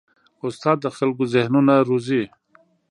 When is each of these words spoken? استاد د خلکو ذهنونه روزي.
استاد 0.47 0.77
د 0.81 0.87
خلکو 0.97 1.23
ذهنونه 1.33 1.73
روزي. 1.87 2.23